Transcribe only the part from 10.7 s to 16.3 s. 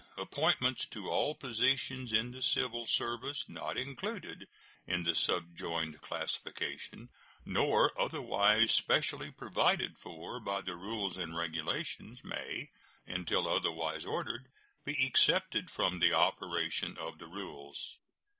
rules and regulations, may, until otherwise ordered, be excepted from the